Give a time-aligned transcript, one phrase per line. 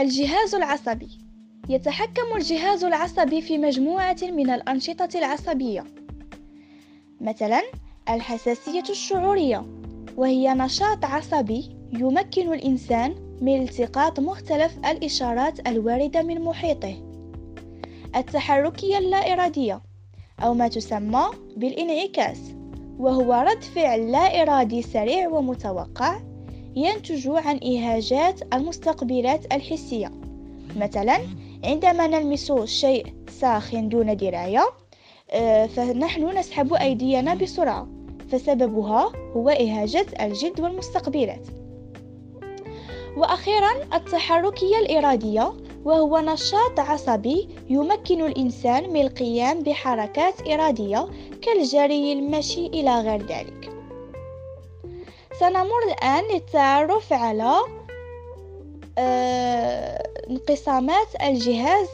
[0.00, 1.18] الجهاز العصبي.
[1.68, 5.84] يتحكم الجهاز العصبي في مجموعة من الأنشطة العصبية.
[7.20, 7.62] مثلا
[8.08, 9.66] الحساسية الشعورية
[10.16, 16.94] وهي نشاط عصبي يمكن الإنسان من التقاط مختلف الإشارات الواردة من محيطه.
[18.16, 19.82] التحركية اللا إرادية
[20.42, 21.24] أو ما تسمى
[21.56, 22.40] بالإنعكاس
[22.98, 26.29] وهو رد فعل لا إرادي سريع ومتوقع
[26.76, 30.10] ينتج عن إيهاجات المستقبلات الحسية.
[30.76, 31.18] مثلا
[31.64, 34.66] عندما نلمس شيء ساخن دون دراية
[35.30, 37.88] آه، فنحن نسحب أيدينا بسرعة.
[38.30, 41.46] فسببها هو إيهاجة الجلد والمستقبلات.
[43.16, 45.52] وأخيرا التحركية الإرادية
[45.84, 51.06] وهو نشاط عصبي يمكن الإنسان من القيام بحركات إرادية
[51.42, 53.69] كالجري المشي إلى غير ذلك.
[55.40, 57.54] سنمر الآن للتعرف على
[58.98, 61.86] آه، انقسامات الجهاز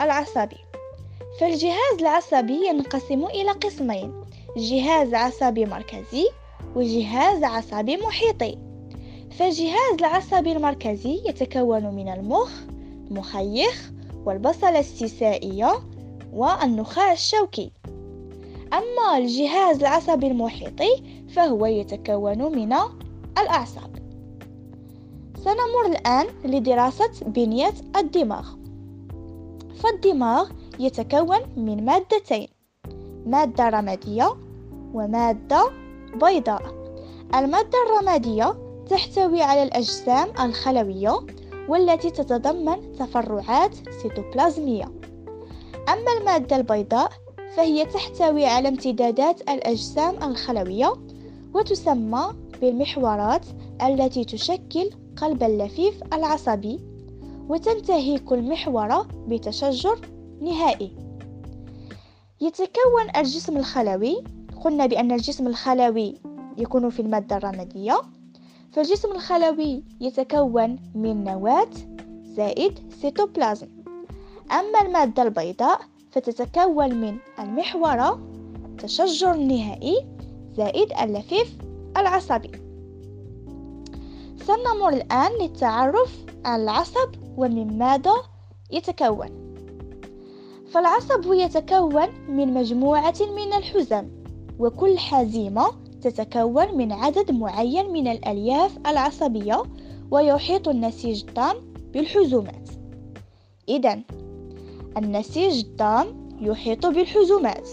[0.00, 0.56] العصبي.
[1.40, 4.24] فالجهاز العصبي ينقسم إلى قسمين
[4.56, 6.28] جهاز عصبي مركزي
[6.76, 8.58] وجهاز عصبي محيطي.
[9.38, 12.50] فالجهاز العصبي المركزي يتكون من المخ
[13.10, 13.90] المخيخ
[14.24, 15.82] والبصلة السيسائية
[16.32, 17.70] والنخاع الشوكي.
[18.72, 22.72] أما الجهاز العصبي المحيطي فهو يتكون من
[23.38, 23.96] الأعصاب.
[25.44, 28.46] سنمر الآن لدراسة بنية الدماغ.
[29.76, 32.48] فالدماغ يتكون من مادتين
[33.26, 34.36] مادة رمادية
[34.94, 35.70] ومادة
[36.14, 36.62] بيضاء.
[37.34, 38.56] المادة الرمادية
[38.90, 41.16] تحتوي على الأجسام الخلوية
[41.68, 44.92] والتي تتضمن تفرعات سيتوبلازمية.
[45.88, 47.10] أما المادة البيضاء
[47.54, 50.92] فهي تحتوي على امتدادات الأجسام الخلوية
[51.54, 53.46] وتسمى بالمحورات
[53.82, 56.80] التي تشكل قلب اللفيف العصبي
[57.48, 60.00] وتنتهي كل محورة بتشجر
[60.40, 60.92] نهائي.
[62.40, 64.24] يتكون الجسم الخلوي
[64.64, 66.14] قلنا بأن الجسم الخلوي
[66.58, 68.02] يكون في المادة الرمادية
[68.72, 71.70] فالجسم الخلوي يتكون من نواة
[72.24, 73.68] زائد سيتوبلازم.
[74.52, 75.80] أما المادة البيضاء
[76.16, 78.20] فتتكون من المحورة
[78.78, 80.06] تشجر النهائي
[80.56, 81.56] زائد اللفيف
[81.96, 82.50] العصبي.
[84.46, 88.14] سنمر الآن للتعرف على العصب ومن ماذا
[88.70, 89.28] يتكون.
[90.70, 94.08] فالعصب يتكون من مجموعة من الحزم
[94.58, 95.66] وكل حزيمة
[96.02, 99.62] تتكون من عدد معين من الألياف العصبية
[100.10, 101.56] ويحيط النسيج التام
[101.92, 102.68] بالحزومات.
[103.68, 103.98] إذا
[104.96, 107.68] النسيج التام يحيط بالحزومات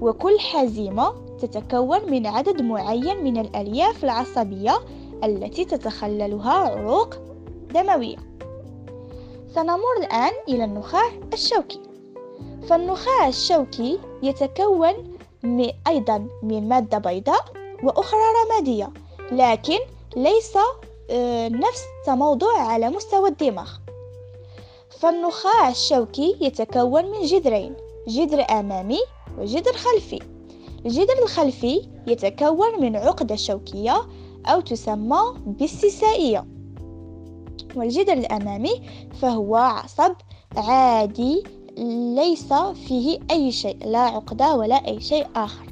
[0.00, 4.78] وكل حزيمة تتكون من عدد معين من الألياف العصبية
[5.24, 7.14] التي تتخللها عروق
[7.74, 8.16] دموية.
[9.54, 11.80] سنمر الآن إلى النخاع الشوكي.
[12.68, 14.92] فالنخاع الشوكي يتكون
[15.86, 17.44] أيضا من مادة بيضاء
[17.84, 18.90] وأخرى رمادية
[19.32, 19.78] لكن
[20.16, 20.56] ليس
[21.10, 23.70] آه، نفس التموضع على مستوى الدماغ.
[24.98, 27.74] فالنخاع الشوكي يتكون من جذرين
[28.08, 28.98] جذر أمامي
[29.38, 30.18] وجذر خلفي.
[30.86, 34.02] الجذر الخلفي يتكون من عقدة شوكية
[34.46, 36.46] أو تسمى بالسيسائية.
[37.76, 38.82] والجذر الأمامي
[39.20, 40.12] فهو عصب
[40.56, 41.42] عادي
[42.16, 42.52] ليس
[42.86, 45.66] فيه أي شيء لا عقدة ولا أي شيء آخر.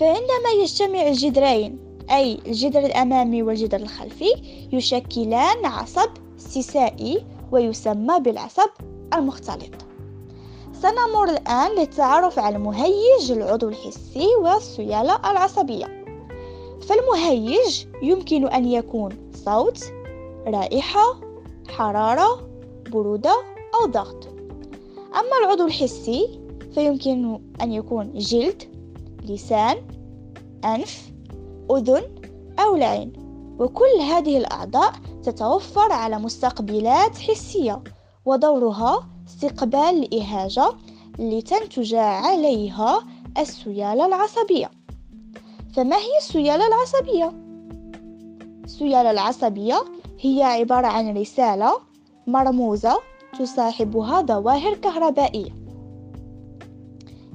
[0.00, 1.78] فعندما يجتمع الجذرين
[2.10, 4.32] أي الجذر الأمامي والجذر الخلفي
[4.72, 8.70] يشكلان عصب سيسائي ويسمى بالعصب
[9.14, 9.74] المختلط.
[10.72, 16.04] سنمر الآن للتعرف على المهيج العضو الحسي والسيالة العصبية.
[16.88, 19.84] فالمهيج يمكن أن يكون صوت
[20.46, 21.20] رائحة
[21.68, 22.48] حرارة
[22.90, 23.34] برودة
[23.74, 24.28] أو ضغط.
[25.14, 26.40] أما العضو الحسي
[26.74, 28.62] فيمكن أن يكون جلد
[29.24, 29.76] لسان
[30.64, 31.12] أنف
[31.70, 32.02] أذن
[32.58, 33.25] أو العين
[33.58, 34.92] وكل هذه الأعضاء
[35.22, 37.82] تتوفر على مستقبلات حسية
[38.24, 40.72] ودورها استقبال الإهاجة
[41.18, 43.02] لتنتج عليها
[43.38, 44.70] السيالة العصبية.
[45.74, 47.32] فما هي السيالة العصبية؟
[48.64, 49.84] السيالة العصبية
[50.20, 51.72] هي عبارة عن رسالة
[52.26, 52.98] مرموزة
[53.38, 55.50] تصاحبها ظواهر كهربائية.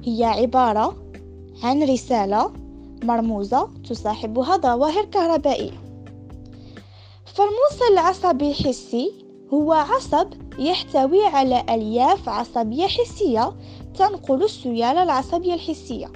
[0.04, 0.96] هي عبارة
[1.62, 2.52] عن رسالة
[3.04, 5.81] مرموزة تصاحبها ظواهر كهربائية.
[7.34, 9.12] فالموصل العصبي الحسي
[9.52, 13.52] هو عصب يحتوي على ألياف عصبية حسية
[13.98, 16.12] تنقل السيالة العصبية الحسية.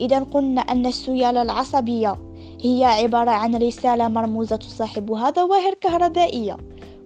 [0.00, 2.16] إذا قلنا أن السيالة العصبية
[2.60, 6.56] هي عبارة عن رسالة مرموزة تصاحبها ظواهر كهربائية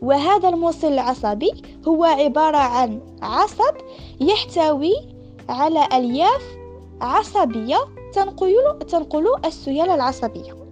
[0.03, 1.53] وهذا الموصل العصبي
[1.89, 3.75] هو عبارة عن عصب
[4.21, 4.95] يحتوي
[5.49, 6.43] على ألياف
[7.01, 7.79] عصبية
[8.15, 10.64] تنقل, تنقل السيالة العصبية.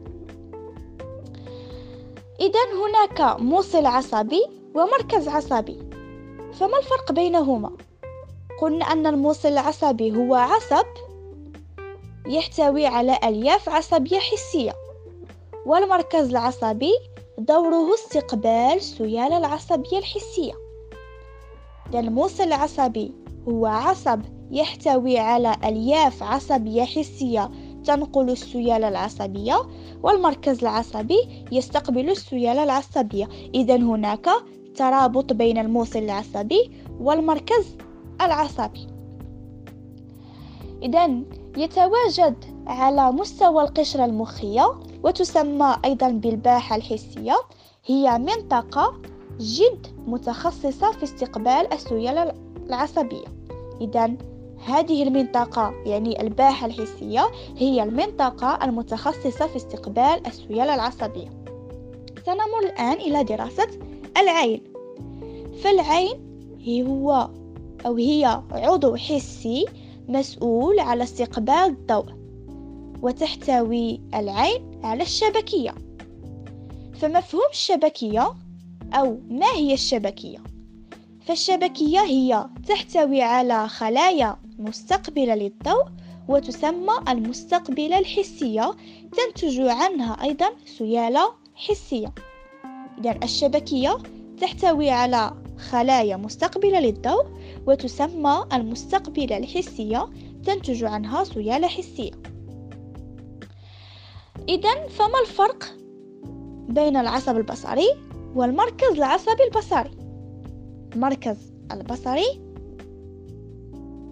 [2.43, 4.43] إذا هناك موصل عصبي
[4.75, 5.79] ومركز عصبي
[6.53, 7.77] فما الفرق بينهما؟
[8.61, 10.87] قلنا أن الموصل العصبي هو عصب
[12.27, 14.73] يحتوي على ألياف عصبية حسية
[15.67, 16.93] والمركز العصبي
[17.39, 20.53] دوره استقبال السيالة العصبية الحسية
[21.94, 23.12] الموصل العصبي
[23.49, 27.50] هو عصب يحتوي على ألياف عصبية حسية
[27.84, 29.62] تنقل السيالة العصبية
[30.02, 33.29] والمركز العصبي يستقبل السيالة العصبية.
[33.55, 34.29] إذا هناك
[34.76, 36.70] ترابط بين الموصل العصبي
[37.00, 37.76] والمركز
[38.20, 38.87] العصبي.
[40.82, 41.23] إذا
[41.56, 47.37] يتواجد على مستوى القشرة المخية وتسمى أيضا بالباحة الحسية.
[47.87, 48.94] هي منطقة
[49.40, 52.32] جد متخصصة في استقبال السيالة
[52.67, 53.25] العصبية.
[53.81, 54.17] إذا
[54.64, 61.29] هذه المنطقة يعني الباحة الحسية هي المنطقة المتخصصة في استقبال السيالة العصبية.
[62.26, 63.69] سنمر الآن إلى دراسة
[64.19, 64.62] العين.
[65.62, 66.32] فالعين
[66.69, 67.31] هو
[67.87, 69.67] أو هي عضو حسي
[70.09, 72.06] مسؤول على استقبال الضوء
[73.03, 75.75] وتحتوي العين على الشبكية.
[76.94, 78.35] فمفهوم الشبكية
[78.94, 80.51] أو ما هي الشبكية؟
[81.26, 85.84] فالشبكية هي تحتوي على خلايا مستقبلة للضوء
[86.28, 88.74] وتسمى المستقبلة الحسية
[89.12, 90.46] تنتج عنها أيضا
[90.78, 92.14] سيالة حسية.
[92.98, 93.98] إذا الشبكية
[94.40, 95.34] تحتوي على
[95.70, 97.26] خلايا مستقبلة للضوء
[97.66, 100.08] وتسمى المستقبلة الحسية
[100.44, 102.12] تنتج عنها سيالة حسية.
[104.48, 105.64] إذا فما الفرق
[106.69, 107.88] بين العصب البصري
[108.34, 110.01] والمركز العصبي البصري؟
[110.94, 112.41] المركز البصري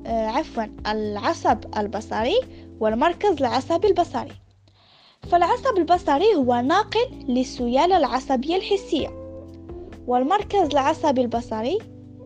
[0.06, 2.40] آه عفوا العصب البصري
[2.80, 4.32] والمركز العصبي البصري.
[5.30, 9.08] فالعصب البصري هو ناقل للسيالة العصبية الحسية
[10.06, 11.78] والمركز العصبي البصري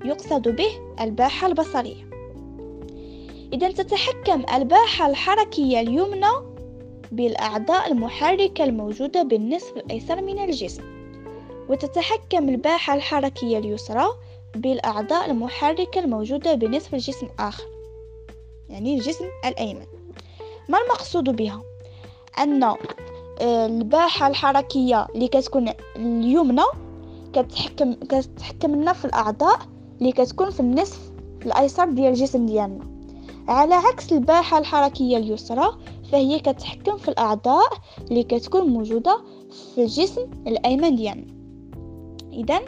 [0.05, 0.71] يقصد به
[1.01, 2.05] الباحة البصرية.
[3.53, 6.55] إذا تتحكم الباحة الحركية اليمنى
[7.13, 10.83] بالأعضاء المحركة الموجودة بالنصف الأيسر من الجسم
[11.69, 14.07] وتتحكم الباحة الحركية اليسرى
[14.55, 17.65] بالأعضاء المحركة الموجودة بنصف الجسم آخر
[18.69, 19.87] يعني الجسم الأيمن.
[20.69, 21.63] ما المقصود بها؟
[22.39, 22.77] أن آه،
[23.67, 26.63] الباحة الحركية اللي كتكون اليمنى
[27.33, 29.59] كتحكم كتحكم لنا في الأعضاء
[30.01, 31.01] اللي كتكون في النصف
[31.47, 32.85] الأيسر ديال الجسم ديالنا.
[33.49, 35.79] على عكس الباحة الحركية اليسرى
[36.13, 37.69] فهي كتحكم في الأعضاء
[38.11, 39.21] اللي كتكون موجودة
[39.75, 41.35] في الجسم الأيمن ديالنا.
[42.33, 42.61] إذا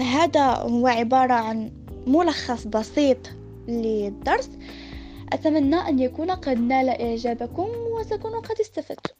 [0.00, 1.70] هذا هو عبارة عن
[2.06, 3.18] ملخص بسيط
[3.68, 4.50] للدرس
[5.32, 7.68] أتمنى أن يكون قد نال إعجابكم
[7.98, 9.14] وتكونوا قد استفدتم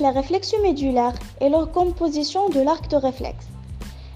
[0.00, 1.12] La réflexion médulaire
[1.42, 3.49] et leur composition de l'arc de réflexe.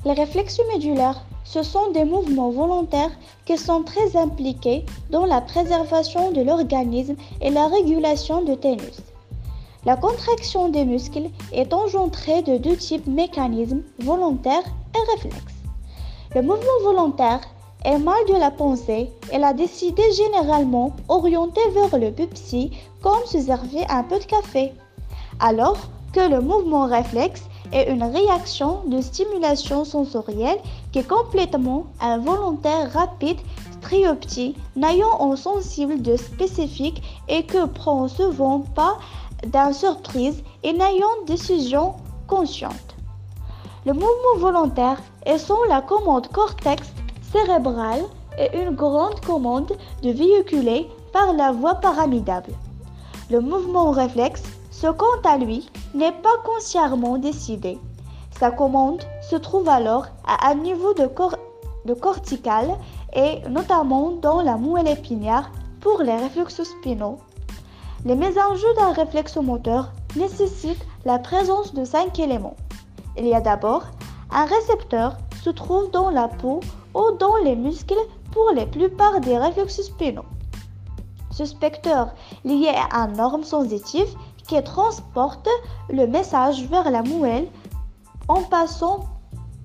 [0.04, 3.12] Les réflexes médulaires, ce sont des mouvements volontaires
[3.46, 9.00] qui sont très impliqués dans la préservation de l'organisme et la régulation de ténus.
[9.86, 15.54] La contraction des muscles est engendrée de deux types mécanismes, volontaires et réflexes.
[16.34, 17.40] Le mouvement volontaire
[17.84, 23.40] est mal de la pensée et la décidé généralement orienté vers le pupsi comme se
[23.40, 24.72] servir un peu de café.
[25.40, 25.78] Alors
[26.12, 30.58] que le mouvement réflexe est une réaction de stimulation sensorielle
[30.92, 33.38] qui est complètement involontaire, rapide,
[33.88, 38.98] petit, n'ayant en sensible de spécifique et que prend souvent pas
[39.46, 41.94] d'un surprise et n'ayant décision
[42.26, 42.96] consciente.
[43.86, 46.92] Le mouvement volontaire est sans la commande cortex
[47.30, 48.00] cérébral
[48.38, 52.44] et une grande commande de véhiculer par la voie pyramidale.
[53.30, 54.42] Le mouvement réflexe
[54.80, 57.78] ce quant à lui n'est pas consciemment décidé.
[58.38, 62.74] Sa commande se trouve alors à un niveau de, cortical
[63.14, 67.18] et notamment dans la moelle épinière pour les réflexes spinaux.
[68.04, 72.56] Les mésanges d'un réflexe moteur nécessitent la présence de cinq éléments.
[73.16, 73.84] Il y a d'abord
[74.32, 76.58] un récepteur se trouve dans la peau
[76.94, 77.94] ou dans les muscles
[78.32, 80.24] pour la plupart des réflexes spinaux.
[81.30, 82.08] Ce spectre
[82.44, 84.08] lié à un norme sensitive
[84.46, 85.48] qui transporte
[85.88, 87.46] le message vers la moelle
[88.28, 89.00] en passant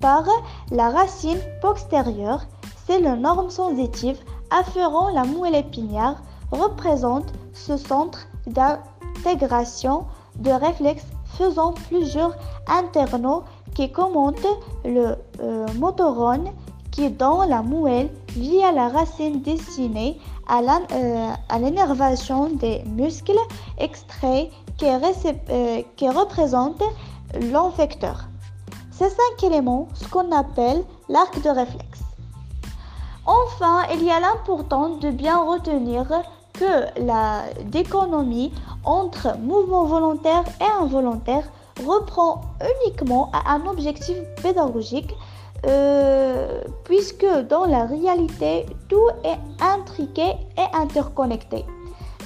[0.00, 0.24] par
[0.70, 2.42] la racine postérieure.
[2.86, 4.18] C'est le norme sensitive
[4.50, 10.06] afférent la moelle épinière représente ce centre d'intégration
[10.36, 11.06] de réflexes
[11.36, 12.34] faisant plusieurs
[12.66, 13.42] internaux
[13.74, 14.46] qui commentent
[14.84, 16.50] le euh, motorone
[16.90, 20.18] qui dans la moelle via la racine destinée
[20.50, 23.38] euh, à l'énervation des muscles
[23.78, 24.86] extraits qui,
[25.50, 26.82] euh, qui représentent
[27.52, 28.24] l'infecteur.
[28.90, 32.00] Ces cinq éléments, ce qu'on appelle l'arc de réflexe.
[33.26, 36.06] Enfin, il y a l'important de bien retenir
[36.54, 38.52] que la déconomie
[38.84, 41.44] entre mouvement volontaire et involontaire
[41.86, 42.40] reprend
[42.84, 45.14] uniquement à un objectif pédagogique
[45.66, 51.64] euh, puisque dans la réalité tout est intriqué et interconnecté.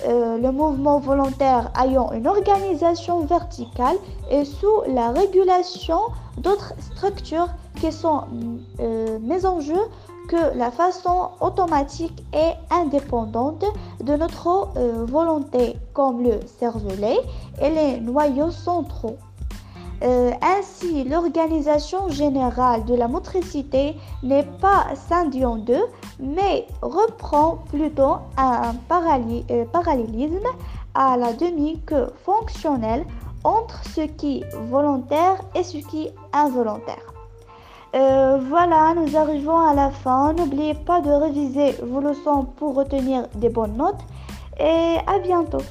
[0.07, 3.97] Euh, le mouvement volontaire ayant une organisation verticale
[4.31, 5.99] et sous la régulation
[6.37, 7.49] d'autres structures
[7.81, 8.25] qui sont
[8.81, 9.81] euh, mises en jeu
[10.29, 13.65] que la façon automatique et indépendante
[14.03, 17.17] de notre euh, volonté, comme le cervelet
[17.63, 19.17] et les noyaux centraux.
[20.03, 25.83] Ainsi, l'organisation générale de la motricité n'est pas scindée en deux,
[26.19, 30.49] mais reprend plutôt un euh, parallélisme
[30.95, 33.05] à la demi que fonctionnel
[33.43, 37.15] entre ce qui est volontaire et ce qui est involontaire.
[37.95, 40.33] Euh, voilà, nous arrivons à la fin.
[40.33, 44.01] N'oubliez pas de réviser vos leçons pour retenir des bonnes notes
[44.59, 45.63] et à bientôt.